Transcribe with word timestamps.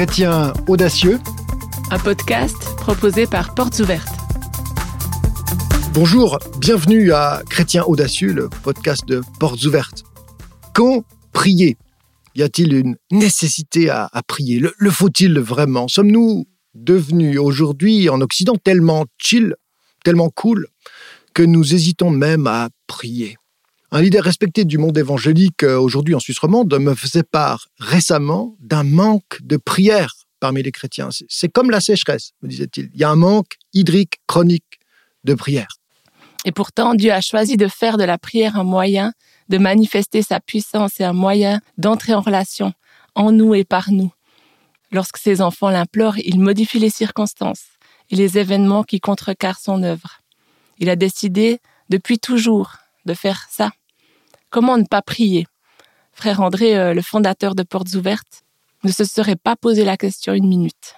Chrétien 0.00 0.54
audacieux, 0.66 1.18
un 1.90 1.98
podcast 1.98 2.56
proposé 2.78 3.26
par 3.26 3.54
Portes 3.54 3.80
Ouvertes. 3.80 4.16
Bonjour, 5.92 6.38
bienvenue 6.56 7.12
à 7.12 7.42
Chrétien 7.50 7.84
audacieux, 7.84 8.32
le 8.32 8.48
podcast 8.48 9.06
de 9.06 9.20
Portes 9.38 9.62
Ouvertes. 9.64 10.04
Quand 10.74 11.04
prier? 11.34 11.76
Y 12.34 12.42
a-t-il 12.42 12.72
une 12.72 12.96
nécessité 13.10 13.90
à, 13.90 14.08
prier? 14.26 14.58
Le, 14.58 14.90
faut-il 14.90 15.38
vraiment? 15.38 15.86
Sommes-nous 15.86 16.46
devenus 16.72 17.38
aujourd'hui 17.38 18.08
en 18.08 18.22
Occident 18.22 18.56
tellement 18.56 19.04
chill, 19.18 19.54
tellement 20.02 20.30
cool, 20.30 20.68
que 21.34 21.42
nous 21.42 21.74
hésitons 21.74 22.08
même 22.08 22.46
à 22.46 22.70
prier? 22.86 23.36
Un 23.92 24.02
leader 24.02 24.22
respecté 24.22 24.64
du 24.64 24.78
monde 24.78 24.96
évangélique 24.98 25.64
euh, 25.64 25.78
aujourd'hui 25.78 26.14
en 26.14 26.20
Suisse 26.20 26.38
romande 26.38 26.72
me 26.78 26.94
faisait 26.94 27.24
part 27.24 27.66
récemment 27.78 28.56
d'un 28.60 28.84
manque 28.84 29.38
de 29.42 29.56
prière 29.56 30.14
parmi 30.38 30.62
les 30.62 30.70
chrétiens. 30.70 31.08
C'est 31.28 31.48
comme 31.48 31.70
la 31.70 31.80
sécheresse, 31.80 32.32
me 32.42 32.48
disait-il. 32.48 32.90
Il 32.94 33.00
y 33.00 33.04
a 33.04 33.10
un 33.10 33.16
manque 33.16 33.56
hydrique 33.72 34.20
chronique 34.26 34.78
de 35.24 35.34
prière. 35.34 35.76
Et 36.44 36.52
pourtant, 36.52 36.94
Dieu 36.94 37.12
a 37.12 37.20
choisi 37.20 37.56
de 37.56 37.66
faire 37.68 37.98
de 37.98 38.04
la 38.04 38.16
prière 38.16 38.56
un 38.56 38.64
moyen 38.64 39.12
de 39.48 39.58
manifester 39.58 40.22
sa 40.22 40.40
puissance 40.40 41.00
et 41.00 41.04
un 41.04 41.12
moyen 41.12 41.60
d'entrer 41.76 42.14
en 42.14 42.20
relation 42.20 42.72
en 43.16 43.32
nous 43.32 43.54
et 43.54 43.64
par 43.64 43.90
nous. 43.90 44.12
Lorsque 44.92 45.18
ses 45.18 45.42
enfants 45.42 45.68
l'implorent, 45.68 46.18
il 46.18 46.40
modifie 46.40 46.78
les 46.78 46.90
circonstances 46.90 47.64
et 48.08 48.16
les 48.16 48.38
événements 48.38 48.84
qui 48.84 49.00
contrecarrent 49.00 49.58
son 49.58 49.82
œuvre. 49.82 50.20
Il 50.78 50.88
a 50.88 50.96
décidé, 50.96 51.58
depuis 51.90 52.18
toujours, 52.18 52.76
de 53.04 53.14
faire 53.14 53.46
ça 53.50 53.72
Comment 54.50 54.76
ne 54.76 54.84
pas 54.84 55.00
prier? 55.00 55.46
Frère 56.12 56.40
André, 56.40 56.76
euh, 56.76 56.92
le 56.92 57.02
fondateur 57.02 57.54
de 57.54 57.62
Portes 57.62 57.94
Ouvertes, 57.94 58.42
ne 58.82 58.90
se 58.90 59.04
serait 59.04 59.36
pas 59.36 59.54
posé 59.54 59.84
la 59.84 59.96
question 59.96 60.32
une 60.34 60.48
minute. 60.48 60.96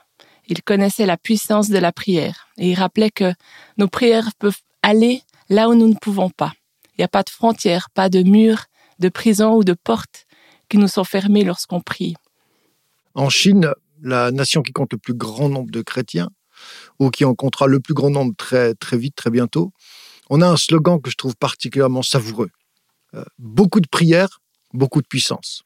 Il 0.49 0.63
connaissait 0.63 1.05
la 1.05 1.19
puissance 1.19 1.69
de 1.69 1.77
la 1.79 1.93
prière 1.93 2.49
et 2.57 2.71
il 2.71 2.75
rappelait 2.75 3.11
que 3.11 3.35
nos 3.77 3.89
prières 3.89 4.31
peuvent 4.39 4.61
aller 4.83 5.23
là 5.51 5.69
où 5.69 5.75
nous 5.75 5.89
ne 5.89 5.95
pouvons 5.95 6.31
pas. 6.31 6.53
Il 6.93 7.01
n'y 7.01 7.05
a 7.05 7.09
pas 7.09 7.23
de 7.23 7.29
frontières, 7.29 7.91
pas 7.91 8.09
de 8.09 8.23
murs, 8.23 8.65
de 8.99 9.11
prison 9.11 9.55
ou 9.55 9.65
de 9.65 9.75
portes 9.75 10.27
qui 10.71 10.79
nous 10.79 10.89
sont 10.89 11.05
fermées 11.05 11.45
lorsqu'on 11.45 11.83
prie. 11.83 12.15
En 13.15 13.29
Chine, 13.29 13.73
la 14.01 14.31
nation 14.31 14.63
qui 14.63 14.73
compte 14.73 14.93
le 14.93 14.99
plus 14.99 15.15
grand 15.15 15.51
nombre 15.51 15.71
de 15.71 15.83
chrétiens, 15.83 16.31
ou 16.99 17.11
qui 17.11 17.27
en 17.27 17.35
comptera 17.35 17.67
le 17.67 17.81
plus 17.81 17.95
grand 17.95 18.11
nombre 18.11 18.35
très, 18.37 18.75
très 18.75 18.97
vite, 18.97 19.15
très 19.15 19.31
bientôt, 19.31 19.73
on 20.31 20.41
a 20.41 20.49
un 20.49 20.57
slogan 20.57 21.01
que 21.03 21.11
je 21.11 21.17
trouve 21.17 21.37
particulièrement 21.37 22.03
savoureux. 22.03 22.49
Euh, 23.15 23.25
beaucoup 23.39 23.81
de 23.81 23.89
prières, 23.89 24.41
beaucoup 24.73 25.03
de 25.03 25.07
puissance. 25.07 25.63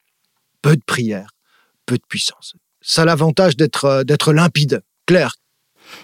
Peu 0.63 0.77
de 0.77 0.83
prières, 0.85 1.31
peu 1.87 1.97
de 1.97 2.03
puissance. 2.09 2.55
Ça 2.81 3.03
a 3.03 3.05
l'avantage 3.05 3.57
d'être 3.57 3.85
euh, 3.85 4.05
d'être 4.05 4.33
limpide, 4.33 4.83
clair. 5.07 5.35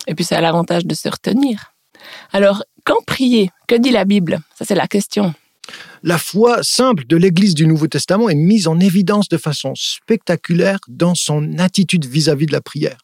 Et 0.07 0.15
puis 0.15 0.25
ça 0.25 0.39
a 0.39 0.41
l'avantage 0.41 0.87
de 0.87 0.95
se 0.95 1.09
retenir. 1.09 1.75
Alors, 2.33 2.65
quand 2.85 3.03
prier? 3.07 3.51
Que 3.69 3.77
dit 3.77 3.91
la 3.91 4.05
Bible? 4.05 4.41
Ça, 4.57 4.65
c'est 4.65 4.75
la 4.75 4.87
question. 4.87 5.35
La 6.03 6.19
foi 6.19 6.63
simple 6.63 7.07
de 7.07 7.17
l'Église 7.17 7.55
du 7.55 7.67
Nouveau 7.67 7.87
Testament 7.87 8.29
est 8.29 8.35
mise 8.35 8.67
en 8.67 8.81
évidence 8.81 9.29
de 9.29 9.37
façon 9.37 9.75
spectaculaire 9.77 10.81
dans 10.89 11.15
son 11.15 11.59
attitude 11.59 12.05
vis-à-vis 12.05 12.47
de 12.47 12.53
la 12.53 12.61
prière. 12.61 12.99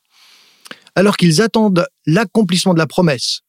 Alors 0.97 1.17
qu'ils 1.17 1.41
attendent 1.41 1.87
l'accomplissement 2.07 2.75
de 2.75 2.79
la 2.79 2.89
promesse, 2.89 3.41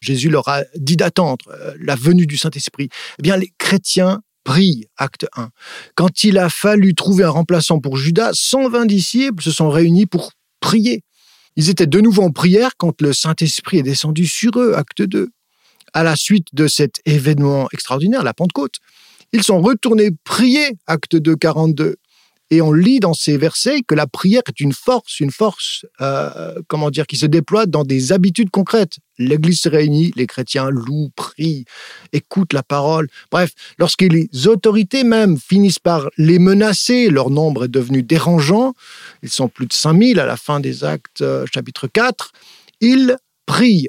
Jésus 0.00 0.28
leur 0.28 0.48
a 0.48 0.62
dit 0.74 0.96
d'attendre 0.96 1.46
euh, 1.50 1.74
la 1.80 1.94
venue 1.94 2.26
du 2.26 2.36
Saint-Esprit. 2.36 2.88
Eh 3.18 3.22
bien, 3.22 3.36
les 3.36 3.52
chrétiens 3.58 4.22
prie, 4.46 4.86
acte 4.96 5.26
1. 5.36 5.50
Quand 5.96 6.22
il 6.22 6.38
a 6.38 6.48
fallu 6.48 6.94
trouver 6.94 7.24
un 7.24 7.30
remplaçant 7.30 7.80
pour 7.80 7.96
Judas, 7.96 8.30
120 8.32 8.86
disciples 8.86 9.42
se 9.42 9.50
sont 9.50 9.68
réunis 9.68 10.06
pour 10.06 10.30
prier. 10.60 11.02
Ils 11.56 11.68
étaient 11.68 11.88
de 11.88 12.00
nouveau 12.00 12.22
en 12.22 12.30
prière 12.30 12.76
quand 12.78 13.02
le 13.02 13.12
Saint-Esprit 13.12 13.78
est 13.78 13.82
descendu 13.82 14.24
sur 14.24 14.52
eux, 14.56 14.74
acte 14.74 15.02
2. 15.02 15.30
À 15.92 16.02
la 16.04 16.14
suite 16.14 16.46
de 16.52 16.68
cet 16.68 17.00
événement 17.04 17.66
extraordinaire, 17.72 18.22
la 18.22 18.34
Pentecôte, 18.34 18.76
ils 19.32 19.42
sont 19.42 19.60
retournés 19.60 20.10
prier, 20.22 20.76
acte 20.86 21.16
2, 21.16 21.34
42. 21.34 21.96
Et 22.50 22.62
on 22.62 22.72
lit 22.72 23.00
dans 23.00 23.14
ces 23.14 23.36
versets 23.36 23.82
que 23.82 23.94
la 23.94 24.06
prière 24.06 24.42
est 24.46 24.60
une 24.60 24.72
force, 24.72 25.18
une 25.18 25.32
force, 25.32 25.84
euh, 26.00 26.54
comment 26.68 26.90
dire, 26.90 27.06
qui 27.06 27.16
se 27.16 27.26
déploie 27.26 27.66
dans 27.66 27.82
des 27.82 28.12
habitudes 28.12 28.50
concrètes. 28.50 28.98
L'Église 29.18 29.60
se 29.60 29.68
réunit, 29.68 30.12
les 30.14 30.26
chrétiens 30.28 30.70
louent, 30.70 31.10
prient, 31.16 31.64
écoutent 32.12 32.52
la 32.52 32.62
parole. 32.62 33.08
Bref, 33.32 33.50
lorsque 33.78 34.02
les 34.02 34.28
autorités 34.46 35.02
même 35.02 35.38
finissent 35.38 35.80
par 35.80 36.08
les 36.18 36.38
menacer, 36.38 37.10
leur 37.10 37.30
nombre 37.30 37.64
est 37.64 37.68
devenu 37.68 38.02
dérangeant, 38.02 38.74
ils 39.22 39.30
sont 39.30 39.48
plus 39.48 39.66
de 39.66 39.72
5000 39.72 40.20
à 40.20 40.26
la 40.26 40.36
fin 40.36 40.60
des 40.60 40.84
actes 40.84 41.22
euh, 41.22 41.46
chapitre 41.52 41.88
4, 41.88 42.32
ils 42.80 43.16
prient. 43.46 43.88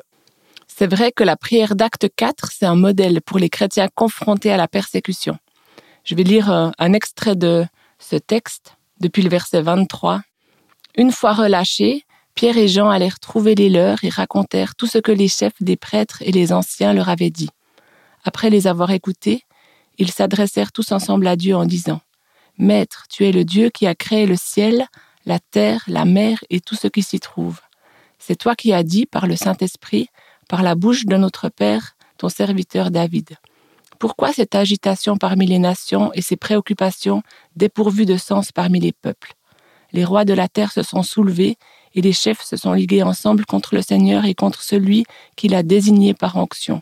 C'est 0.68 0.92
vrai 0.92 1.12
que 1.12 1.24
la 1.24 1.36
prière 1.36 1.76
d'acte 1.76 2.08
4, 2.16 2.52
c'est 2.52 2.66
un 2.66 2.76
modèle 2.76 3.22
pour 3.22 3.38
les 3.38 3.50
chrétiens 3.50 3.88
confrontés 3.94 4.52
à 4.52 4.58
la 4.58 4.68
persécution. 4.68 5.38
Je 6.04 6.16
vais 6.16 6.24
lire 6.24 6.52
euh, 6.52 6.70
un 6.78 6.94
extrait 6.94 7.36
de 7.36 7.66
ce 8.00 8.16
texte 8.16 8.78
depuis 9.00 9.22
le 9.22 9.30
verset 9.30 9.62
23. 9.62 10.22
Une 10.96 11.12
fois 11.12 11.34
relâchés, 11.34 12.06
Pierre 12.36 12.58
et 12.58 12.68
Jean 12.68 12.90
allèrent 12.90 13.20
trouver 13.20 13.56
les 13.56 13.70
leurs 13.70 14.04
et 14.04 14.10
racontèrent 14.10 14.76
tout 14.76 14.88
ce 14.88 14.98
que 15.00 15.12
les 15.12 15.28
chefs 15.28 15.62
des 15.62 15.76
prêtres 15.76 16.22
et 16.22 16.32
les 16.32 16.54
anciens 16.54 16.94
leur 16.94 17.10
avaient 17.10 17.30
dit. 17.30 17.50
Après 18.24 18.50
les 18.50 18.68
avoir 18.68 18.92
écoutés, 18.92 19.44
ils 19.98 20.12
s'adressèrent 20.12 20.72
tous 20.72 20.92
ensemble 20.92 21.28
à 21.28 21.36
Dieu 21.36 21.56
en 21.56 21.66
disant 21.66 22.02
Maître, 22.58 23.06
tu 23.10 23.26
es 23.26 23.32
le 23.32 23.44
Dieu 23.46 23.70
qui 23.70 23.88
a 23.88 23.96
créé 23.96 24.26
le 24.26 24.36
ciel, 24.36 24.88
la 25.26 25.40
terre, 25.40 25.84
la 25.88 26.06
mer 26.06 26.44
et 26.50 26.60
tout 26.60 26.76
ce 26.76 26.88
qui 26.88 27.04
s'y 27.04 27.20
trouve. 27.20 27.60
C'est 28.20 28.36
toi 28.36 28.56
qui 28.56 28.74
as 28.74 28.84
dit 28.84 29.06
par 29.06 29.28
le 29.28 29.36
Saint-Esprit, 29.36 30.10
par 30.48 30.64
la 30.64 30.76
bouche 30.76 31.06
de 31.06 31.18
notre 31.18 31.50
Père, 31.50 31.96
ton 32.18 32.30
serviteur 32.30 32.92
David. 32.92 33.38
Pourquoi 34.00 34.32
cette 34.32 34.54
agitation 34.54 35.18
parmi 35.18 35.48
les 35.48 35.60
nations 35.60 36.12
et 36.14 36.22
ces 36.22 36.36
préoccupations 36.36 37.24
dépourvues 37.56 38.06
de 38.06 38.18
sens 38.18 38.52
parmi 38.52 38.80
les 38.80 38.92
peuples? 38.92 39.34
Les 39.92 40.06
rois 40.06 40.26
de 40.26 40.34
la 40.34 40.48
terre 40.48 40.72
se 40.72 40.84
sont 40.84 41.02
soulevés 41.02 41.58
et 41.96 42.02
les 42.02 42.14
chefs 42.14 42.44
se 42.44 42.58
sont 42.58 42.74
ligués 42.74 43.02
ensemble 43.02 43.46
contre 43.46 43.74
le 43.74 43.82
Seigneur 43.82 44.26
et 44.26 44.36
contre 44.36 44.62
celui 44.62 45.06
qu'il 45.36 45.56
a 45.56 45.64
désigné 45.64 46.14
par 46.14 46.36
onction. 46.36 46.82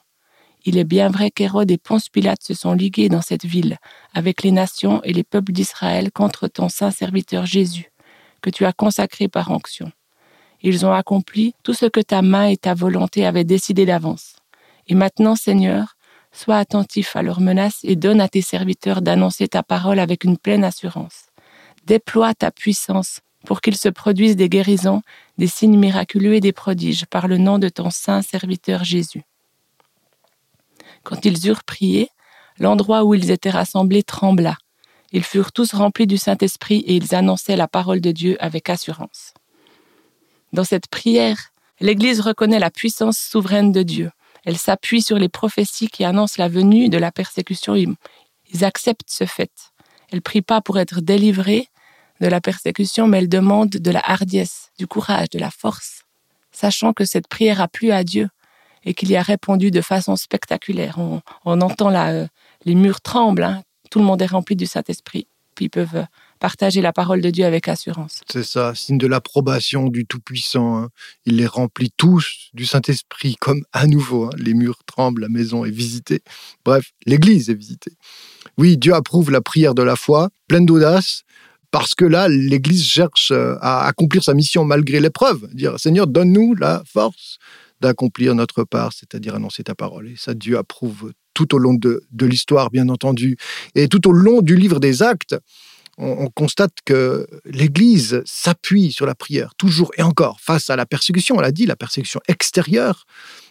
Il 0.65 0.77
est 0.77 0.83
bien 0.83 1.09
vrai 1.09 1.31
qu'Hérode 1.31 1.69
et 1.71 1.77
Ponce 1.77 2.09
Pilate 2.09 2.43
se 2.43 2.55
sont 2.55 2.73
ligués 2.73 3.07
dans 3.07 3.21
cette 3.21 3.45
ville, 3.45 3.77
avec 4.13 4.41
les 4.41 4.51
nations 4.51 5.01
et 5.03 5.13
les 5.13 5.23
peuples 5.23 5.51
d'Israël 5.51 6.11
contre 6.11 6.47
ton 6.47 6.69
saint 6.69 6.91
serviteur 6.91 7.45
Jésus, 7.45 7.91
que 8.41 8.49
tu 8.49 8.65
as 8.65 8.73
consacré 8.73 9.27
par 9.27 9.51
onction. 9.51 9.91
Ils 10.63 10.85
ont 10.85 10.91
accompli 10.91 11.53
tout 11.63 11.75
ce 11.75 11.85
que 11.85 11.99
ta 11.99 12.23
main 12.23 12.47
et 12.47 12.57
ta 12.57 12.73
volonté 12.73 13.25
avaient 13.25 13.43
décidé 13.43 13.85
d'avance. 13.85 14.35
Et 14.87 14.95
maintenant, 14.95 15.35
Seigneur, 15.35 15.94
Sois 16.35 16.57
attentif 16.57 17.15
à 17.15 17.21
leurs 17.21 17.39
menaces 17.39 17.79
et 17.83 17.95
donne 17.95 18.19
à 18.19 18.27
tes 18.27 18.41
serviteurs 18.41 19.01
d'annoncer 19.01 19.47
ta 19.47 19.63
parole 19.63 19.99
avec 19.99 20.25
une 20.25 20.37
pleine 20.37 20.65
assurance. 20.65 21.27
Déploie 21.85 22.33
ta 22.33 22.51
puissance 22.51 23.21
pour 23.45 23.61
qu'il 23.61 23.77
se 23.77 23.87
produisent 23.87 24.35
des 24.35 24.49
guérisons, 24.49 25.01
des 25.37 25.47
signes 25.47 25.79
miraculeux 25.79 26.33
et 26.33 26.41
des 26.41 26.51
prodiges 26.51 27.05
par 27.05 27.29
le 27.29 27.37
nom 27.37 27.57
de 27.57 27.69
ton 27.69 27.89
saint 27.89 28.21
serviteur 28.21 28.83
Jésus. 28.83 29.23
Quand 31.03 31.23
ils 31.23 31.47
eurent 31.47 31.63
prié, 31.63 32.09
l'endroit 32.59 33.05
où 33.05 33.13
ils 33.13 33.31
étaient 33.31 33.49
rassemblés 33.49 34.03
trembla. 34.03 34.57
Ils 35.13 35.23
furent 35.23 35.53
tous 35.53 35.73
remplis 35.73 36.07
du 36.07 36.17
Saint-Esprit 36.17 36.79
et 36.79 36.95
ils 36.95 37.15
annonçaient 37.15 37.55
la 37.55 37.69
parole 37.69 38.01
de 38.01 38.11
Dieu 38.11 38.35
avec 38.43 38.69
assurance. 38.69 39.33
Dans 40.51 40.65
cette 40.65 40.87
prière, 40.87 41.51
l'Église 41.79 42.19
reconnaît 42.19 42.59
la 42.59 42.71
puissance 42.71 43.17
souveraine 43.17 43.71
de 43.71 43.83
Dieu. 43.83 44.11
Elle 44.45 44.57
s'appuie 44.57 45.01
sur 45.01 45.17
les 45.17 45.29
prophéties 45.29 45.89
qui 45.89 46.05
annoncent 46.05 46.35
la 46.37 46.47
venue 46.47 46.87
de 46.87 46.97
la 46.97 47.11
persécution. 47.11 47.75
Ils 47.75 48.63
acceptent 48.63 49.09
ce 49.09 49.25
fait. 49.25 49.51
Elle 50.11 50.21
prie 50.21 50.41
pas 50.41 50.61
pour 50.61 50.79
être 50.79 51.01
délivrée 51.01 51.67
de 52.21 52.27
la 52.27 52.39
persécution, 52.39 53.07
mais 53.07 53.17
elle 53.17 53.29
demande 53.29 53.69
de 53.69 53.91
la 53.91 54.01
hardiesse, 54.03 54.71
du 54.77 54.87
courage, 54.87 55.29
de 55.31 55.39
la 55.39 55.51
force, 55.51 56.03
sachant 56.51 56.93
que 56.93 57.05
cette 57.05 57.27
prière 57.27 57.59
a 57.59 57.67
plu 57.67 57.91
à 57.91 58.03
Dieu 58.03 58.29
et 58.85 58.93
qu'il 58.93 59.09
y 59.09 59.15
a 59.15 59.21
répondu 59.21 59.71
de 59.71 59.81
façon 59.81 60.15
spectaculaire. 60.15 60.97
On, 61.43 61.61
entend 61.61 61.89
là, 61.89 62.11
euh, 62.11 62.27
les 62.65 62.75
murs 62.75 63.01
tremblent, 63.01 63.43
hein. 63.43 63.63
tout 63.89 63.99
le 63.99 64.05
monde 64.05 64.21
est 64.21 64.27
rempli 64.27 64.55
du 64.55 64.67
Saint-Esprit, 64.67 65.27
puis 65.55 65.69
peuvent 65.69 65.95
euh, 65.95 66.05
partager 66.39 66.81
la 66.81 66.93
parole 66.93 67.21
de 67.21 67.29
Dieu 67.29 67.45
avec 67.45 67.67
assurance. 67.67 68.21
C'est 68.29 68.43
ça, 68.43 68.73
signe 68.75 68.97
de 68.97 69.07
l'approbation 69.07 69.87
du 69.89 70.05
Tout-Puissant. 70.05 70.77
Hein. 70.77 70.89
Il 71.25 71.37
les 71.37 71.47
remplit 71.47 71.91
tous 71.95 72.49
du 72.53 72.65
Saint-Esprit, 72.65 73.35
comme 73.39 73.63
à 73.73 73.87
nouveau. 73.87 74.25
Hein. 74.25 74.31
Les 74.37 74.53
murs 74.53 74.83
tremblent, 74.85 75.21
la 75.21 75.29
maison 75.29 75.65
est 75.65 75.71
visitée. 75.71 76.21
Bref, 76.63 76.91
l'Église 77.05 77.49
est 77.49 77.55
visitée. 77.55 77.93
Oui, 78.57 78.77
Dieu 78.77 78.93
approuve 78.93 79.31
la 79.31 79.41
prière 79.41 79.75
de 79.75 79.83
la 79.83 79.95
foi, 79.95 80.29
pleine 80.47 80.65
d'audace, 80.65 81.23
parce 81.71 81.93
que 81.95 82.05
là, 82.05 82.27
l'Église 82.29 82.85
cherche 82.85 83.31
euh, 83.31 83.55
à 83.59 83.85
accomplir 83.85 84.23
sa 84.23 84.33
mission 84.33 84.63
malgré 84.63 84.99
l'épreuve. 85.01 85.49
Dire, 85.53 85.77
Seigneur, 85.79 86.07
donne-nous 86.07 86.55
la 86.55 86.83
force 86.85 87.37
d'accomplir 87.81 88.33
notre 88.35 88.63
part, 88.63 88.93
c'est-à-dire 88.93 89.35
annoncer 89.35 89.63
ta 89.63 89.75
parole. 89.75 90.07
Et 90.07 90.15
ça, 90.15 90.33
Dieu 90.33 90.57
approuve 90.57 91.11
tout 91.33 91.53
au 91.53 91.57
long 91.57 91.73
de, 91.73 92.03
de 92.11 92.25
l'histoire, 92.25 92.71
bien 92.71 92.87
entendu, 92.87 93.35
et 93.75 93.89
tout 93.89 94.07
au 94.07 94.13
long 94.13 94.41
du 94.41 94.55
livre 94.55 94.79
des 94.79 95.03
actes 95.03 95.35
on, 95.97 96.27
constate 96.27 96.73
que 96.83 97.27
l'Église 97.45 98.21
s'appuie 98.25 98.91
sur 98.91 99.05
la 99.05 99.15
prière, 99.15 99.55
toujours 99.55 99.91
et 99.97 100.01
encore, 100.01 100.39
face 100.41 100.69
à 100.69 100.75
la 100.75 100.85
persécution, 100.85 101.37
on 101.37 101.39
l'a 101.39 101.51
dit, 101.51 101.65
la 101.65 101.75
persécution 101.75 102.19
extérieure, 102.27 103.05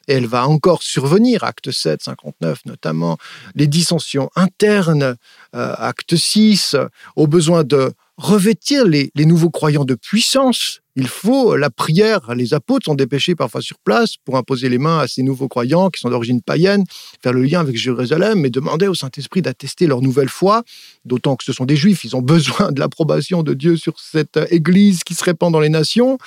et 0.08 0.14
elle 0.14 0.26
va 0.26 0.46
encore 0.46 0.82
survenir, 0.82 1.44
acte 1.44 1.70
7, 1.70 2.02
59 2.02 2.66
notamment, 2.66 3.16
les 3.54 3.66
dissensions 3.66 4.30
internes, 4.36 5.16
euh, 5.54 5.74
acte 5.78 6.16
6, 6.16 6.76
au 7.16 7.26
besoin 7.26 7.64
de 7.64 7.92
revêtir 8.16 8.84
les, 8.86 9.10
nouveaux 9.16 9.50
croyants 9.50 9.84
de 9.84 9.94
puissance. 9.94 10.80
Il 10.96 11.08
faut 11.08 11.56
la 11.56 11.70
prière. 11.70 12.34
Les 12.34 12.54
apôtres 12.54 12.84
sont 12.84 12.94
dépêchés 12.94 13.34
parfois 13.34 13.60
sur 13.60 13.78
place 13.80 14.14
pour 14.24 14.36
imposer 14.36 14.68
les 14.68 14.78
mains 14.78 15.00
à 15.00 15.08
ces 15.08 15.22
nouveaux 15.22 15.48
croyants 15.48 15.90
qui 15.90 16.00
sont 16.00 16.10
d'origine 16.10 16.40
païenne, 16.40 16.84
faire 17.22 17.32
le 17.32 17.42
lien 17.42 17.60
avec 17.60 17.76
Jérusalem 17.76 18.46
et 18.46 18.50
demander 18.50 18.86
au 18.86 18.94
Saint-Esprit 18.94 19.42
d'attester 19.42 19.86
leur 19.86 20.02
nouvelle 20.02 20.28
foi, 20.28 20.62
d'autant 21.04 21.34
que 21.34 21.44
ce 21.44 21.52
sont 21.52 21.64
des 21.64 21.76
juifs, 21.76 22.04
ils 22.04 22.14
ont 22.14 22.22
besoin 22.22 22.70
de 22.70 22.78
l'approbation 22.78 23.42
de 23.42 23.54
Dieu 23.54 23.76
sur 23.76 23.98
cette 23.98 24.38
Église 24.50 25.02
qui 25.02 25.14
se 25.14 25.24
répand 25.24 25.52
dans 25.52 25.60
les 25.60 25.68
nations. 25.68 26.18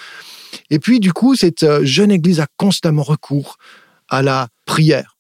Et 0.70 0.80
puis, 0.80 1.00
du 1.00 1.14
coup, 1.14 1.36
cette 1.36 1.66
jeune 1.84 2.12
Église 2.12 2.42
a 2.42 2.48
constamment 2.58 3.04
recours 3.04 3.58
à 4.10 4.22
la 4.22 4.50
prière. 4.66 5.17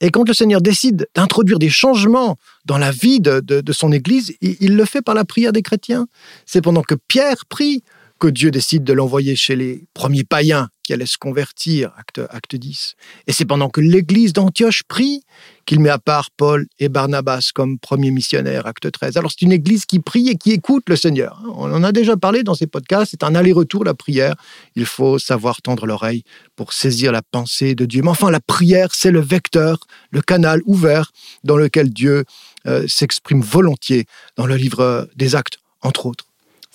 Et 0.00 0.10
quand 0.10 0.28
le 0.28 0.34
Seigneur 0.34 0.60
décide 0.60 1.08
d'introduire 1.14 1.58
des 1.58 1.70
changements 1.70 2.36
dans 2.66 2.78
la 2.78 2.90
vie 2.90 3.20
de, 3.20 3.72
son 3.72 3.92
Église, 3.92 4.34
il, 4.40 4.76
le 4.76 4.84
fait 4.84 5.02
par 5.02 5.14
la 5.14 5.24
prière 5.24 5.52
des 5.52 5.62
chrétiens. 5.62 6.06
C'est 6.44 6.60
pendant 6.60 6.82
que 6.82 6.94
Pierre 7.08 7.46
prie 7.48 7.82
que 8.18 8.28
Dieu 8.28 8.50
décide 8.50 8.84
de 8.84 8.92
l'envoyer 8.92 9.36
chez 9.36 9.56
les 9.56 9.86
premiers 9.94 10.24
païens 10.24 10.68
qui 10.86 10.92
allaient 10.92 11.04
se 11.04 11.18
convertir, 11.18 11.90
acte, 11.98 12.20
acte 12.30 12.54
10. 12.54 12.94
Et 13.26 13.32
c'est 13.32 13.44
pendant 13.44 13.68
que 13.68 13.80
l'église 13.80 14.32
d'Antioche 14.32 14.84
prie 14.84 15.22
qu'il 15.64 15.80
met 15.80 15.90
à 15.90 15.98
part 15.98 16.30
Paul 16.30 16.66
et 16.78 16.88
Barnabas 16.88 17.50
comme 17.52 17.80
premiers 17.80 18.12
missionnaires, 18.12 18.68
acte 18.68 18.92
13. 18.92 19.16
Alors 19.16 19.32
c'est 19.32 19.42
une 19.42 19.50
église 19.50 19.84
qui 19.84 19.98
prie 19.98 20.28
et 20.28 20.36
qui 20.36 20.52
écoute 20.52 20.84
le 20.88 20.94
Seigneur. 20.94 21.42
On 21.56 21.72
en 21.72 21.82
a 21.82 21.90
déjà 21.90 22.16
parlé 22.16 22.44
dans 22.44 22.54
ces 22.54 22.68
podcasts, 22.68 23.10
c'est 23.10 23.24
un 23.24 23.34
aller-retour 23.34 23.82
la 23.82 23.94
prière. 23.94 24.36
Il 24.76 24.86
faut 24.86 25.18
savoir 25.18 25.60
tendre 25.60 25.86
l'oreille 25.86 26.22
pour 26.54 26.72
saisir 26.72 27.10
la 27.10 27.22
pensée 27.22 27.74
de 27.74 27.84
Dieu. 27.84 28.02
Mais 28.02 28.10
enfin, 28.10 28.30
la 28.30 28.40
prière, 28.40 28.90
c'est 28.92 29.10
le 29.10 29.20
vecteur, 29.20 29.80
le 30.12 30.22
canal 30.22 30.60
ouvert 30.66 31.10
dans 31.42 31.56
lequel 31.56 31.90
Dieu 31.90 32.24
euh, 32.68 32.86
s'exprime 32.86 33.40
volontiers 33.40 34.04
dans 34.36 34.46
le 34.46 34.54
livre 34.54 35.08
des 35.16 35.34
actes, 35.34 35.58
entre 35.82 36.06
autres. 36.06 36.26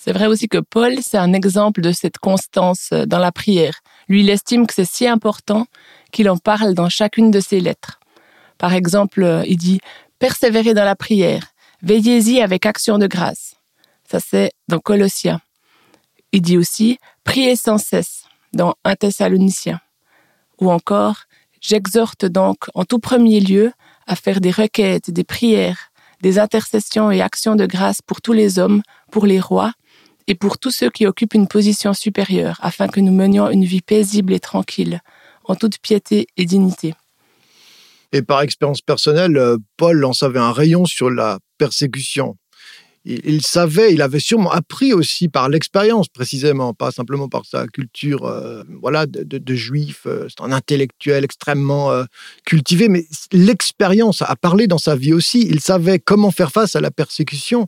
C'est 0.03 0.13
vrai 0.13 0.25
aussi 0.25 0.47
que 0.47 0.57
Paul, 0.57 0.95
c'est 0.99 1.19
un 1.19 1.31
exemple 1.31 1.79
de 1.81 1.91
cette 1.91 2.17
constance 2.17 2.89
euh, 2.91 3.05
dans 3.05 3.19
la 3.19 3.31
prière. 3.31 3.81
Lui, 4.11 4.23
il 4.23 4.29
estime 4.29 4.67
que 4.67 4.73
c'est 4.73 4.83
si 4.83 5.07
important 5.07 5.67
qu'il 6.11 6.29
en 6.29 6.35
parle 6.35 6.73
dans 6.73 6.89
chacune 6.89 7.31
de 7.31 7.39
ses 7.39 7.61
lettres. 7.61 8.01
Par 8.57 8.73
exemple, 8.73 9.23
euh, 9.23 9.45
il 9.47 9.55
dit 9.55 9.79
Persévérez 10.19 10.73
dans 10.73 10.83
la 10.83 10.97
prière, 10.97 11.53
veillez-y 11.81 12.41
avec 12.41 12.65
action 12.65 12.97
de 12.97 13.07
grâce. 13.07 13.55
Ça, 14.03 14.19
c'est 14.19 14.51
dans 14.67 14.79
Colossiens. 14.79 15.39
Il 16.33 16.41
dit 16.41 16.57
aussi 16.57 16.97
Priez 17.23 17.55
sans 17.55 17.77
cesse 17.77 18.25
dans 18.51 18.75
1 18.83 18.95
Thessaloniciens. 18.95 19.79
Ou 20.59 20.69
encore 20.69 21.23
J'exhorte 21.61 22.25
donc 22.25 22.65
en 22.73 22.83
tout 22.83 22.99
premier 22.99 23.39
lieu 23.39 23.71
à 24.07 24.17
faire 24.17 24.41
des 24.41 24.51
requêtes, 24.51 25.09
des 25.09 25.23
prières, 25.23 25.89
des 26.21 26.37
intercessions 26.37 27.11
et 27.11 27.21
actions 27.21 27.55
de 27.55 27.65
grâce 27.65 28.01
pour 28.01 28.21
tous 28.21 28.33
les 28.33 28.59
hommes, 28.59 28.81
pour 29.09 29.25
les 29.25 29.39
rois, 29.39 29.71
et 30.27 30.35
pour 30.35 30.57
tous 30.57 30.71
ceux 30.71 30.89
qui 30.89 31.05
occupent 31.05 31.33
une 31.33 31.47
position 31.47 31.93
supérieure, 31.93 32.57
afin 32.61 32.87
que 32.87 32.99
nous 32.99 33.13
menions 33.13 33.49
une 33.49 33.65
vie 33.65 33.81
paisible 33.81 34.33
et 34.33 34.39
tranquille, 34.39 35.01
en 35.45 35.55
toute 35.55 35.79
piété 35.79 36.27
et 36.37 36.45
dignité. 36.45 36.93
Et 38.11 38.21
par 38.21 38.41
expérience 38.41 38.81
personnelle, 38.81 39.37
euh, 39.37 39.57
Paul 39.77 40.03
en 40.03 40.13
savait 40.13 40.39
un 40.39 40.51
rayon 40.51 40.85
sur 40.85 41.09
la 41.09 41.39
persécution. 41.57 42.35
Il, 43.03 43.41
savait, 43.41 43.93
il 43.93 44.03
avait 44.03 44.19
sûrement 44.19 44.51
appris 44.51 44.93
aussi 44.93 45.27
par 45.27 45.49
l'expérience 45.49 46.07
précisément, 46.07 46.75
pas 46.75 46.91
simplement 46.91 47.29
par 47.29 47.47
sa 47.47 47.65
culture 47.65 48.25
euh, 48.25 48.61
voilà, 48.79 49.07
de, 49.07 49.55
juif, 49.55 50.03
euh, 50.05 50.27
c'est 50.29 50.43
un 50.43 50.51
intellectuel 50.51 51.23
extrêmement 51.23 51.89
cultivé, 52.45 52.89
mais 52.89 53.07
l'expérience 53.31 54.21
a 54.21 54.35
parlé 54.35 54.67
dans 54.67 54.77
sa 54.77 54.95
vie 54.95 55.13
aussi. 55.13 55.47
Il 55.49 55.61
savait 55.61 55.97
comment 55.97 56.29
faire 56.29 56.51
face 56.51 56.75
à 56.75 56.81
la 56.81 56.91
persécution, 56.91 57.65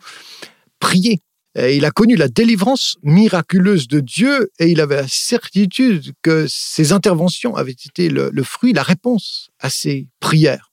prier, 0.79 1.19
il 1.55 1.85
a 1.85 1.91
connu 1.91 2.15
la 2.15 2.27
délivrance 2.27 2.97
miraculeuse 3.03 3.87
de 3.87 3.99
Dieu 3.99 4.49
et 4.59 4.67
il 4.67 4.81
avait 4.81 4.95
la 4.95 5.07
certitude 5.07 6.13
que 6.21 6.45
ses 6.49 6.91
interventions 6.91 7.55
avaient 7.55 7.71
été 7.71 8.09
le, 8.09 8.31
fruit, 8.43 8.73
la 8.73 8.83
réponse 8.83 9.49
à 9.59 9.69
ses 9.69 10.07
prières. 10.19 10.71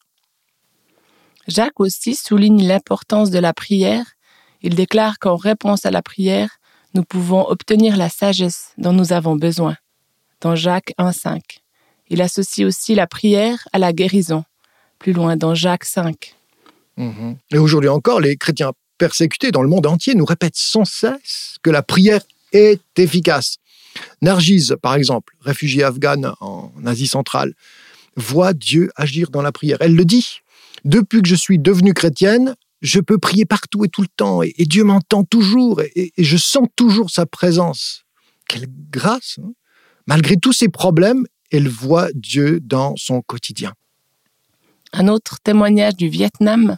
Jacques 1.49 1.81
aussi 1.81 2.15
souligne 2.15 2.67
l'importance 2.67 3.31
de 3.31 3.38
la 3.38 3.53
prière. 3.53 4.06
Il 4.62 4.75
déclare 4.75 5.19
qu'en 5.19 5.37
réponse 5.37 5.85
à 5.85 5.91
la 5.91 6.03
prière, 6.03 6.59
nous 6.94 7.03
pouvons 7.03 7.47
obtenir 7.47 7.97
la 7.97 8.09
sagesse 8.09 8.73
dont 8.79 8.93
nous 8.93 9.12
avons 9.12 9.37
besoin. 9.37 9.76
Dans 10.41 10.56
Jacques 10.56 10.94
1.5. 10.99 11.41
Il 12.09 12.23
associe 12.23 12.67
aussi 12.67 12.94
la 12.94 13.06
prière 13.06 13.69
à 13.73 13.79
la 13.79 13.93
guérison. 13.93 14.44
Plus 14.99 15.12
loin 15.12 15.37
dans 15.37 15.55
Jacques 15.55 15.85
5. 15.85 16.35
Mhm. 16.97 17.37
Et 17.53 17.59
aujourd'hui 17.59 17.88
encore, 17.88 18.21
les 18.21 18.37
chrétiens 18.37 18.73
persécutés 19.00 19.50
dans 19.50 19.62
le 19.62 19.69
monde 19.69 19.87
entier 19.87 20.14
nous 20.14 20.26
répètent 20.26 20.58
sans 20.58 20.85
cesse 20.85 21.56
que 21.62 21.70
la 21.70 21.82
prière 21.82 22.20
est 22.52 22.82
efficace. 22.99 23.56
Nargis, 24.20 24.73
par 24.82 24.94
exemple, 24.94 25.35
réfugiée 25.41 25.82
afghane 25.82 26.35
en 26.41 26.70
Asie 26.85 27.06
centrale, 27.06 27.55
voit 28.14 28.52
Dieu 28.52 28.91
agir 28.97 29.31
dans 29.31 29.41
la 29.41 29.52
prière. 29.52 29.79
Elle 29.81 29.97
le 29.97 30.05
dit. 30.05 30.41
Depuis 30.85 31.23
que 31.23 31.29
je 31.29 31.35
suis 31.35 31.58
devenue 31.58 31.94
chrétienne, 31.94 32.55
je 32.82 33.00
peux 33.00 33.17
prier 33.17 33.47
partout 33.47 33.87
et 33.87 33.88
tout 33.88 34.02
le 34.02 34.08
temps, 34.08 34.43
et, 34.43 34.52
Dieu 34.58 34.85
m'entend 34.85 35.25
toujours, 35.25 35.81
et, 35.82 36.12
je 36.17 36.37
sens 36.37 36.67
toujours 36.76 37.11
sa 37.11 37.26
présence. 37.26 38.05
Quelle 38.49 38.67
grâce 38.91 39.38
hein. 39.43 39.52
Malgré 40.06 40.37
tous 40.37 40.52
ses 40.52 40.69
problèmes, 40.69 41.26
elle 41.50 41.69
voit 41.69 42.08
Dieu 42.14 42.61
dans 42.61 42.94
son 42.97 43.23
quotidien. 43.23 43.73
Un 44.93 45.08
autre 45.08 45.38
témoignage 45.43 45.97
du 45.97 46.08
Vietnam, 46.08 46.76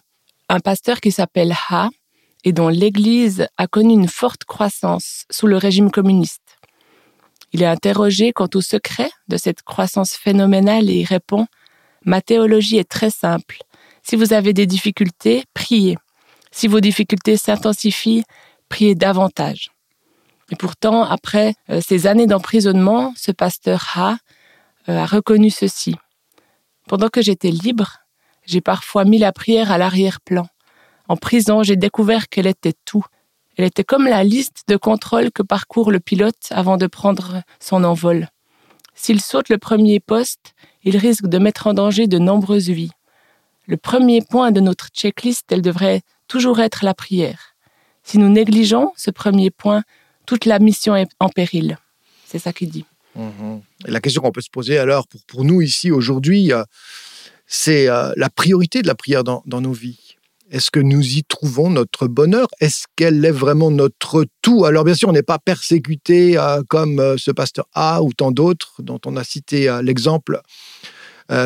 un 0.49 0.61
pasteur 0.61 1.01
qui 1.01 1.13
s'appelle 1.13 1.55
Ha 1.71 1.91
et 2.45 2.53
dont 2.53 2.69
l'Église 2.69 3.47
a 3.57 3.67
connu 3.67 3.93
une 3.93 4.09
forte 4.09 4.45
croissance 4.45 5.25
sous 5.31 5.47
le 5.47 5.57
régime 5.57 5.91
communiste. 5.91 6.59
Il 7.53 7.63
est 7.63 7.67
interrogé 7.67 8.33
quant 8.33 8.49
au 8.55 8.61
secret 8.61 9.11
de 9.29 9.37
cette 9.37 9.63
croissance 9.63 10.15
phénoménale 10.15 10.89
et 10.89 11.01
il 11.01 11.05
répond 11.05 11.47
Ma 12.05 12.21
théologie 12.21 12.79
est 12.79 12.89
très 12.89 13.11
simple. 13.11 13.59
Si 14.03 14.17
vous 14.17 14.33
avez 14.33 14.53
des 14.53 14.67
difficultés, 14.67 15.45
priez. 15.55 15.97
Si 16.51 16.67
vos 16.67 16.81
difficultés 16.81 17.37
s'intensifient, 17.37 18.25
priez 18.69 18.95
davantage. 18.95 19.71
Et 20.51 20.57
pourtant, 20.57 21.05
après 21.05 21.55
euh, 21.71 21.81
ces 21.81 22.07
années 22.07 22.27
d'emprisonnement, 22.27 23.15
ce 23.17 23.31
pasteur 23.33 23.93
Ha 23.95 24.19
euh, 24.89 24.99
a 24.99 25.07
reconnu 25.07 25.51
ceci. 25.51 25.95
Pendant 26.89 27.09
que 27.09 27.23
j'étais 27.23 27.51
libre, 27.51 27.99
j'ai 28.45 28.61
parfois 28.61 29.05
mis 29.05 29.19
la 29.19 29.33
prière 29.33 29.71
à 29.71 29.79
l'arrière-plan. 29.79 30.47
En 31.13 31.17
prison, 31.19 31.63
j'ai 31.63 31.77
découvert 31.77 32.31
qu'elle 32.31 32.47
était 32.47 32.73
tout. 32.87 33.05
Elle 33.59 33.67
était 33.67 33.85
comme 33.85 34.07
la 34.07 34.25
liste 34.25 34.63
de 34.69 34.79
contrôle 34.79 35.31
que 35.31 35.43
parcourt 35.43 35.91
le 35.91 36.01
pilote 36.01 36.49
avant 36.49 36.79
de 36.79 36.87
prendre 36.87 37.43
son 37.61 37.85
envol. 37.85 38.29
S'il 38.95 39.21
saute 39.21 39.51
le 39.51 39.59
premier 39.59 40.01
poste, 40.01 40.55
il 40.85 40.97
risque 40.97 41.27
de 41.27 41.37
mettre 41.37 41.67
en 41.67 41.75
danger 41.75 42.07
de 42.07 42.17
nombreuses 42.17 42.71
vies. 42.71 42.93
Le 43.67 43.77
premier 43.77 44.23
point 44.23 44.53
de 44.53 44.61
notre 44.61 44.89
checklist, 44.89 45.53
elle 45.53 45.61
devrait 45.61 46.01
toujours 46.29 46.61
être 46.61 46.83
la 46.83 46.95
prière. 46.95 47.57
Si 48.03 48.17
nous 48.17 48.31
négligeons 48.31 48.91
ce 48.97 49.11
premier 49.11 49.51
point, 49.51 49.83
toute 50.25 50.47
la 50.47 50.61
mission 50.61 50.97
est 50.97 51.11
en 51.21 51.29
péril. 51.29 51.77
C'est 52.25 52.39
ça 52.39 52.55
qu'il 52.55 52.71
dit. 52.71 52.87
Mhm. 53.17 53.61
la 53.85 54.01
question 54.01 54.23
qu'on 54.23 54.33
peut 54.33 54.41
se 54.41 54.49
poser 54.49 54.79
alors 54.79 55.07
pour, 55.07 55.21
pour 55.27 55.45
nous 55.45 55.61
ici 55.61 55.91
aujourd'hui, 55.91 56.55
euh, 56.55 56.65
c'est 57.47 57.87
euh, 57.91 58.15
la 58.17 58.31
priorité 58.31 58.81
de 58.81 58.87
la 58.87 58.95
prière 58.95 59.25
dans 59.25 59.43
nos 59.47 59.75
vies. 59.75 60.12
Est-ce 60.53 60.71
que 60.71 60.81
nous 60.81 61.17
y 61.17 61.25
trouvons 61.25 61.71
notre 61.71 62.09
bonheur? 62.09 62.47
Est-ce 62.61 62.85
qu'elle 62.95 63.25
est 63.25 63.33
vraiment 63.33 63.71
notre 63.71 64.27
tout? 64.43 64.67
Alors 64.67 64.85
bien 64.85 64.95
sûr, 64.95 65.09
on 65.09 65.13
n'est 65.13 65.23
pas 65.23 65.39
persécuté 65.39 66.37
euh, 66.37 66.63
comme 66.69 67.01
euh, 67.01 67.17
ce 67.17 67.31
pasteur 67.31 67.65
A 67.73 68.03
ou 68.03 68.13
tant 68.13 68.33
d'autres 68.33 68.75
dont 68.81 69.01
on 69.07 69.17
a 69.17 69.25
cité 69.25 69.71
euh, 69.71 69.81
l'exemple. 69.81 70.41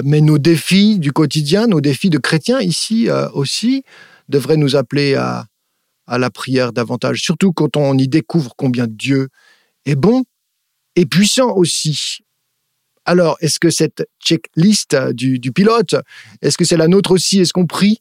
mais 0.04 0.20
nos 0.20 0.38
défis 0.38 0.98
du 0.98 1.12
quotidien, 1.12 1.68
nos 1.68 1.80
défis 1.80 2.10
de 2.10 2.18
chrétiens 2.18 2.60
ici 2.60 3.08
aussi, 3.34 3.84
devraient 4.28 4.56
nous 4.56 4.74
appeler 4.74 5.14
à, 5.14 5.46
la 6.08 6.30
prière 6.30 6.72
davantage, 6.72 7.20
surtout 7.20 7.52
quand 7.52 7.76
on 7.76 7.96
y 7.96 8.08
découvre 8.08 8.54
combien 8.56 8.88
Dieu 8.88 9.28
est 9.84 9.94
bon 9.94 10.24
et 10.96 11.06
puissant 11.06 11.54
aussi. 11.54 12.18
Alors, 13.04 13.36
est-ce 13.40 13.60
que 13.60 13.70
cette 13.70 14.08
checklist 14.20 14.96
du, 15.12 15.38
du 15.38 15.52
pilote, 15.52 15.94
est-ce 16.42 16.58
que 16.58 16.64
c'est 16.64 16.76
la 16.76 16.88
nôtre 16.88 17.12
aussi? 17.12 17.38
Est-ce 17.38 17.52
qu'on 17.52 17.68
prie 17.68 18.00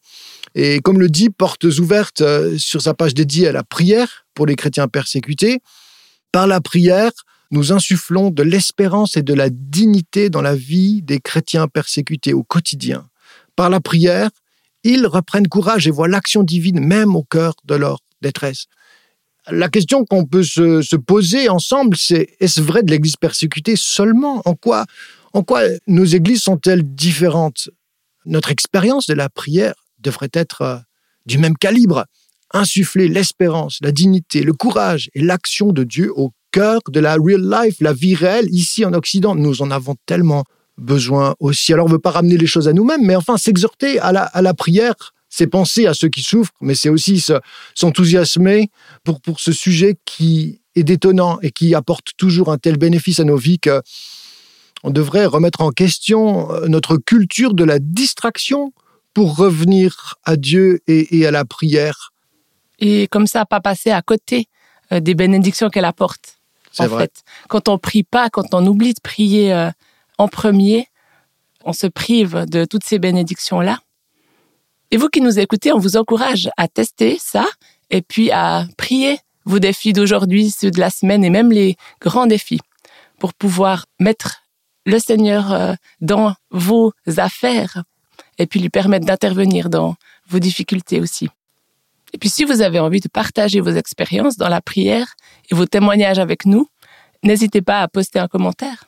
et 0.55 0.79
comme 0.79 1.00
le 1.00 1.09
dit 1.09 1.29
Portes 1.29 1.65
ouvertes 1.65 2.21
euh, 2.21 2.57
sur 2.57 2.81
sa 2.81 2.93
page 2.93 3.13
dédiée 3.13 3.50
à 3.50 3.51
la 3.51 3.63
prière 3.63 4.25
pour 4.33 4.45
les 4.45 4.55
chrétiens 4.55 4.88
persécutés, 4.88 5.59
par 6.31 6.47
la 6.47 6.62
prière, 6.62 7.12
nous 7.51 7.74
insufflons 7.74 8.31
de 8.31 8.41
l'espérance 8.41 9.17
et 9.17 9.21
de 9.21 9.33
la 9.33 9.50
dignité 9.50 10.29
dans 10.29 10.41
la 10.41 10.55
vie 10.55 11.01
des 11.01 11.19
chrétiens 11.19 11.67
persécutés 11.67 12.33
au 12.33 12.43
quotidien. 12.43 13.07
Par 13.55 13.69
la 13.69 13.81
prière, 13.81 14.29
ils 14.83 15.05
reprennent 15.07 15.47
courage 15.47 15.88
et 15.88 15.91
voient 15.91 16.07
l'action 16.07 16.43
divine 16.43 16.79
même 16.79 17.15
au 17.15 17.24
cœur 17.24 17.53
de 17.65 17.75
leur 17.75 18.00
détresse. 18.21 18.65
la 19.47 19.69
question 19.69 20.05
qu'on 20.05 20.25
peut 20.25 20.43
se, 20.43 20.81
se, 20.81 20.95
poser 20.95 21.50
ensemble, 21.50 21.95
c'est 21.97 22.35
est-ce 22.39 22.62
vrai 22.62 22.81
de 22.81 22.91
l'Église 22.91 23.15
persécutée 23.15 23.75
seulement? 23.75 24.41
En 24.45 24.55
quoi, 24.55 24.85
en 25.33 25.43
quoi 25.43 25.62
nos 25.85 26.05
églises 26.05 26.41
sont-elles 26.41 26.83
différentes? 26.83 27.69
Notre 28.25 28.51
expérience 28.51 29.05
de 29.05 29.13
la 29.13 29.29
prière 29.29 29.85
devrait 30.05 30.29
être 30.33 30.62
euh, 30.62 30.77
du 31.25 31.38
même 31.38 31.57
calibre, 31.57 32.05
insuffler 32.53 33.07
l'espérance, 33.07 33.79
la 33.81 33.91
dignité, 33.91 34.43
le 34.43 34.53
courage 34.53 35.09
et 35.13 35.21
l'action 35.21 35.71
de 35.71 35.83
Dieu 35.83 36.12
au 36.15 36.31
cœur 36.51 36.79
de 36.89 37.00
la 37.00 37.15
real 37.15 37.41
life, 37.41 37.75
la 37.81 37.93
vie 37.93 38.15
réelle 38.15 38.47
ici 38.51 38.85
en 38.85 38.93
Occident. 38.93 39.35
Nous 39.35 39.62
en 39.62 39.71
avons 39.71 39.95
tellement 40.05 40.43
besoin 40.77 41.35
aussi. 41.39 41.74
Alors 41.74 41.85
on 41.85 41.89
ne 41.89 41.93
veut 41.93 42.00
pas 42.00 42.12
ramener 42.12 42.38
les 42.38 42.47
choses 42.47 42.67
à 42.67 42.74
nous-mêmes, 42.74 43.05
mais 43.05 43.15
enfin 43.15 43.38
s'exhorter 43.38 44.00
à 44.00 44.12
la, 44.12 44.53
prière 44.53 44.95
c'est 45.29 45.47
penser 45.47 45.85
à 45.85 45.93
ceux 45.93 46.07
qui 46.07 46.21
souffrent, 46.21 46.53
mais 46.62 46.75
c'est 46.75 46.88
aussi 46.88 47.21
s'enthousiasmer 47.74 48.69
pour, 49.03 49.19
pour 49.19 49.41
ce 49.41 49.51
sujet 49.51 49.97
qui 50.05 50.62
est 50.75 50.83
détonnant 50.83 51.39
et 51.41 51.51
qui 51.51 51.75
apporte 51.75 52.12
toujours 52.15 52.51
un 52.51 52.57
tel 52.57 52.77
bénéfice 52.77 53.19
à 53.19 53.25
nos 53.25 53.35
vies 53.35 53.59
que 53.59 53.81
on 54.83 54.91
devrait 54.91 55.25
remettre 55.25 55.62
en 55.62 55.71
question 55.71 56.51
euh, 56.51 56.67
notre 56.67 56.97
culture 56.97 57.55
de 57.55 57.63
la 57.63 57.79
distraction 57.79 58.71
pour 59.15 59.38
revenir 59.38 60.15
à 60.25 60.36
Dieu 60.36 60.81
et, 60.88 61.17
et 61.17 61.25
à 61.25 61.31
la 61.31 61.45
prière. 61.45 62.12
Et 62.79 63.07
comme 63.07 63.25
ça, 63.25 63.45
pas 63.45 63.62
passer 63.62 63.89
à 63.89 64.01
côté 64.01 64.48
euh, 64.91 65.00
des 65.00 65.15
bénédictions 65.15 65.69
qu'elle 65.69 65.86
apporte. 65.86 66.38
En 66.77 66.88
vrai. 66.88 67.03
fait, 67.03 67.24
quand 67.48 67.69
on 67.69 67.77
prie 67.77 68.03
pas, 68.03 68.29
quand 68.29 68.53
on 68.53 68.67
oublie 68.67 68.93
de 68.93 69.00
prier 69.01 69.53
euh, 69.53 69.72
en 70.17 70.27
premier, 70.27 70.89
on 71.63 71.72
se 71.72 71.88
prive 71.88 72.45
de 72.45 72.65
toutes 72.65 72.84
ces 72.84 73.00
bénédictions-là. 73.00 73.79
Et 74.91 74.98
vous 74.98 75.07
qui 75.07 75.22
nous 75.22 75.39
écoutez, 75.39 75.72
on 75.72 75.79
vous 75.79 75.95
encourage 75.95 76.50
à 76.57 76.67
tester 76.67 77.17
ça 77.17 77.45
et 77.89 78.01
puis 78.01 78.31
à 78.31 78.67
prier 78.77 79.17
vos 79.45 79.60
défis 79.60 79.93
d'aujourd'hui, 79.93 80.51
ceux 80.51 80.72
de 80.72 80.79
la 80.79 80.89
semaine 80.89 81.24
et 81.24 81.29
même 81.29 81.51
les 81.51 81.77
grands 82.01 82.27
défis 82.27 82.60
pour 83.17 83.34
pouvoir 83.34 83.86
mettre 84.00 84.41
le 84.86 85.00
Seigneur 85.00 85.53
euh, 85.53 85.74
dans 86.01 86.36
vos 86.51 86.91
affaires 87.15 87.84
et 88.38 88.48
puis 88.48 88.60
lui 88.60 88.70
permettre 88.70 89.06
d'intervenir 89.06 89.70
dans 89.70 89.96
vos 90.30 90.39
difficultés 90.39 91.00
aussi. 91.00 91.30
Et 92.13 92.18
puis 92.18 92.30
si 92.30 92.44
vous 92.44 92.62
avez 92.62 92.80
envie 92.80 93.01
de 93.01 93.10
partager 93.10 93.60
vos 93.60 93.72
expériences 93.72 94.38
dans 94.38 94.50
la 94.50 94.62
prière 94.62 95.15
et 95.50 95.56
vos 95.56 95.65
témoignages 95.65 96.20
avec 96.20 96.46
nous, 96.46 96.68
n'hésitez 97.24 97.62
pas 97.62 97.82
à 97.82 97.88
poster 97.88 98.20
un 98.20 98.27
commentaire. 98.27 98.86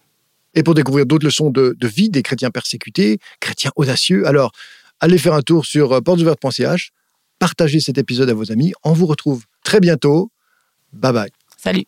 Et 0.54 0.63
pour 0.63 0.74
découvrir 0.74 1.06
d'autres 1.06 1.25
leçons 1.25 1.50
de, 1.50 1.75
de 1.77 1.88
vie 1.88 2.10
des 2.10 2.24
chrétiens 2.24 2.51
persécutés, 2.51 3.20
chrétiens 3.39 3.72
audacieux, 3.75 4.25
alors 4.27 4.51
allez 5.00 5.18
faire 5.18 5.34
un 5.34 5.42
tour 5.42 5.66
sur 5.66 5.92
euh, 5.94 6.01
portesouvertes.ch, 6.01 6.92
partagez 7.39 7.80
cet 7.80 7.98
épisode 7.98 8.30
à 8.30 8.34
vos 8.34 8.51
amis. 8.51 8.74
On 8.84 8.94
vous 8.94 9.06
retrouve 9.06 9.46
très 9.63 9.80
bientôt. 9.80 10.32
Bye 10.94 11.13
bye. 11.13 11.30
Salut. 11.58 11.86